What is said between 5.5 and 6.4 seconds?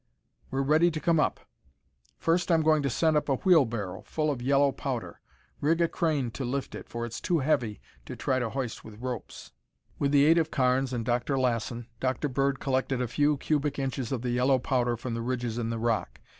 Rig a crane